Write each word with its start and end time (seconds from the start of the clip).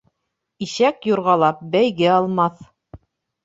Ишәк, 0.67 1.05
юрғалап, 1.11 1.63
бәйге 1.77 2.11
алмаҫ. 2.17 2.69